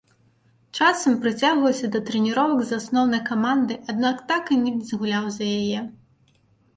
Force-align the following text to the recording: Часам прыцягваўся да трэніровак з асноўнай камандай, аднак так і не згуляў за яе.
Часам 0.77 1.17
прыцягваўся 1.25 1.89
да 1.95 1.99
трэніровак 2.07 2.63
з 2.69 2.79
асноўнай 2.81 3.21
камандай, 3.27 3.77
аднак 3.93 4.17
так 4.31 4.43
і 4.57 4.57
не 4.63 4.73
згуляў 4.89 5.29
за 5.37 5.45
яе. 5.59 5.79